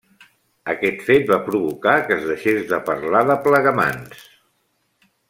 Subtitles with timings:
[0.71, 4.25] Aquest fet va provocar que es deixés de parlar de Plegamans.